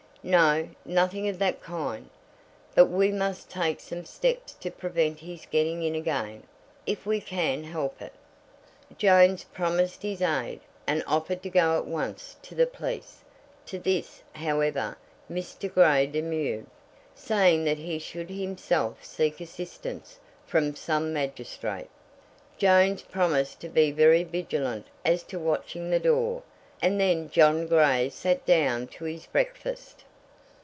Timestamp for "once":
11.87-12.35